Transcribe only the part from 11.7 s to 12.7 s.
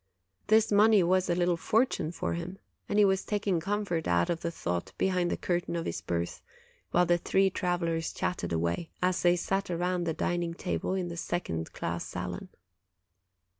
class salon.